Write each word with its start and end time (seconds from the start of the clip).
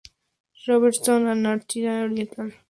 Robertson, 0.65 1.27
Antártida 1.27 2.01
Oriental. 2.05 2.55